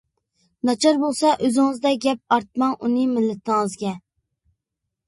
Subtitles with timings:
[0.69, 3.95] ناچار بولسا ئۆزىڭىزدە گەپ، ئارتماڭ ئۇنى مىللىتىڭىزگە.